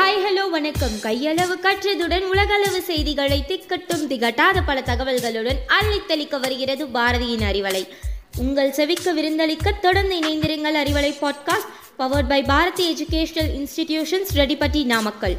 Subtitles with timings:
[0.00, 0.94] Hello வணக்கம்.
[1.02, 7.88] கையளவு கற்றதுடன் உலகளவு செய்திகளை திக்கட்டும் திகட்டாத பல தகவல்களுடன் அள்ளித்தளிக்க வருகிறது பாரதியின் அறிவலை.
[8.38, 15.36] உங்கள் செவிக்க விருந்தளிக்க தொடர்ந்து இணைந்திருங்கள் Arivalai podcast powered by Bharathi educational institutions Reddipatti Namakkal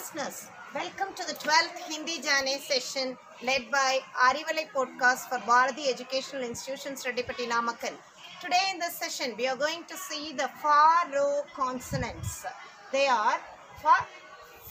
[0.00, 0.48] Listeners.
[0.74, 7.04] Welcome to the 12th Hindi Jane session led by Arivalai podcast for Bharathi Educational Institutions,
[7.04, 7.92] Reddipatti Namakkal.
[8.40, 12.46] Today, in this session, we are going to see the fa ro consonants.
[12.90, 13.36] They are
[13.82, 13.96] fa,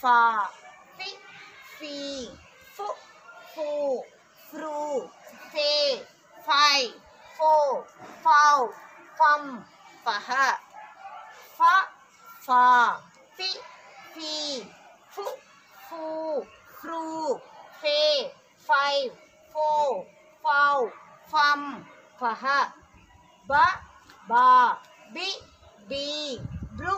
[0.02, 0.50] fa,
[0.98, 1.12] fi,
[1.78, 2.30] fi,
[2.74, 2.88] fu,
[3.54, 4.02] fu,
[4.50, 5.08] fru,
[5.54, 6.02] fe,
[6.48, 6.90] fi,
[7.38, 7.86] fo,
[8.24, 8.74] fow,
[9.20, 9.64] fum,
[10.04, 10.58] faha
[11.56, 11.74] fa,
[12.42, 12.98] fa,
[13.38, 13.50] fi,
[14.16, 14.79] fi,
[15.88, 16.06] ฟู
[16.78, 17.06] ครู
[17.80, 17.84] เฟ
[18.66, 18.72] ไฟ
[19.50, 19.56] โฟ
[20.44, 20.78] ฟาว
[21.32, 21.62] ฟัม
[22.20, 22.60] ฟะฮะ
[23.50, 23.66] บะ
[24.32, 24.50] บา
[25.16, 25.30] บิ
[25.90, 26.08] บี
[26.78, 26.96] บลู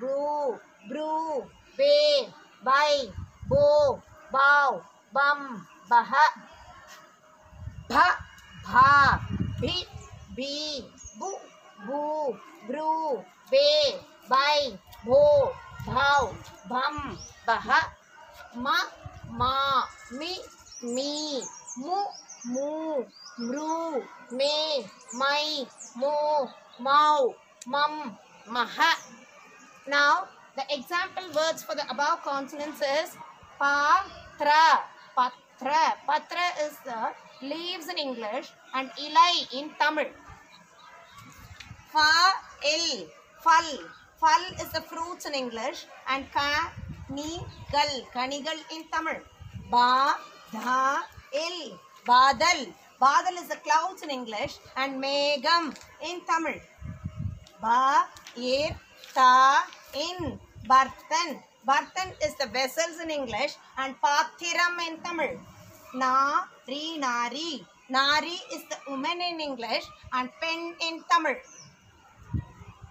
[0.00, 0.22] บลู
[0.88, 1.12] บลู
[1.76, 1.80] เบ
[2.64, 2.70] ไบ
[3.48, 3.52] โบ
[4.34, 4.70] บาว
[5.16, 5.40] บัม
[5.90, 6.26] บะฮะ
[7.90, 8.06] บะ
[8.66, 8.92] บา
[9.62, 9.76] บิ
[10.36, 10.56] บี
[11.20, 11.30] บู
[11.88, 12.04] บู
[12.68, 12.92] บลู
[13.50, 13.54] เบ
[14.28, 14.34] ไบ
[15.04, 15.10] โบ
[15.86, 16.34] bhav,
[16.68, 17.80] bham, baha,
[18.56, 18.76] ma,
[19.30, 20.36] ma, mi,
[20.82, 21.42] mi,
[21.76, 21.98] mu,
[22.44, 23.04] mu,
[23.38, 25.64] mru, me, my,
[25.96, 27.34] mo, mau,
[27.66, 28.16] mum,
[28.48, 28.92] maha.
[29.86, 33.16] Now, the example words for the above consonants is
[33.58, 34.84] patra.
[35.16, 35.96] Patra.
[36.06, 37.12] Patra is the
[37.46, 40.08] leaves in English and ilai in Tamil.
[41.92, 42.10] Fa,
[42.64, 43.08] il,
[43.42, 43.99] fal.
[44.20, 46.72] Fal is the fruits in English and ka,
[47.08, 47.40] ni,
[47.72, 47.92] gal.
[48.14, 49.20] Kanigal in Tamil.
[49.70, 50.14] Ba,
[50.52, 51.00] dha,
[51.32, 52.60] il, badal.
[53.00, 56.60] Badal is the clouds in English and megam in Tamil.
[57.62, 58.76] Ba, ir,
[59.14, 61.42] ta, in, bartan.
[61.66, 65.40] Bartan is the vessels in English and pathiram in Tamil.
[65.94, 67.64] Na, ri, nari.
[67.88, 71.36] Nari is the woman in English and pen in Tamil.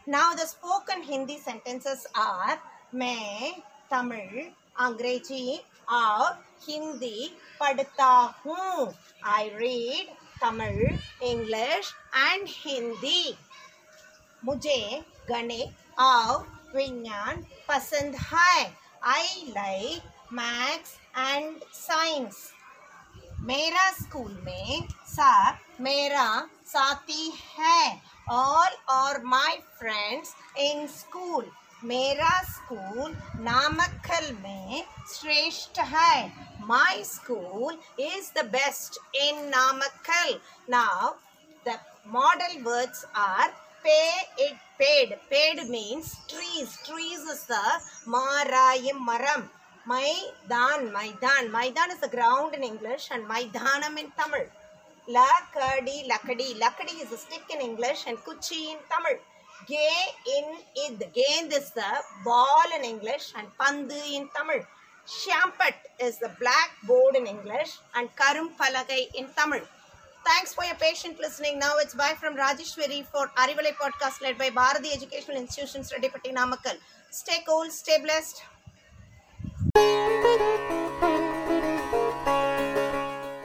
[0.10, 2.58] Now the spoken Hindi sentences are
[2.96, 3.62] मैं
[3.92, 4.52] तमिल
[4.86, 5.60] अंग्रेज़ी
[5.90, 8.10] और हिंदी पढ़ता
[8.46, 8.94] हूँ
[9.24, 10.08] I read
[10.42, 11.94] Tamil, English
[12.26, 13.36] and Hindi.
[14.46, 16.46] मुझे गणित और
[16.76, 22.52] विज्ञान पसंद है। I like maths and science
[23.40, 28.59] मेरा स्कूल में सर मेरा साथी है all
[29.09, 31.51] और माय फ्रेंड्स इन स्कूल
[31.85, 41.13] मेरा स्कूल नामक्कल में श्रेष्ठ है my school is the best in Namakkal now
[41.67, 41.75] the
[42.07, 43.51] model words are
[43.85, 47.63] pay it paid paid means trees trees is the
[48.07, 49.45] marayam maram
[49.87, 54.47] maidan maidan maidan is the ground in english and maidanam in tamil
[55.18, 59.16] lakadi lakadi lakadi is a stick in english and kuchi in tamil
[59.72, 60.02] gay
[60.36, 60.46] in
[60.86, 61.92] id gend is the
[62.28, 64.62] ball in english and pandu in tamil
[65.10, 69.62] Shampat is the black blackboard in English and Karum Palagai in Tamil.
[70.26, 71.58] Thanks for your patient listening.
[71.58, 76.78] Now it's bye from Rajeshwari for Arivalai podcast led by Bharathi Educational Institutions, Reddipatti Namakkal.
[77.10, 78.44] Stay cool, stay blessed.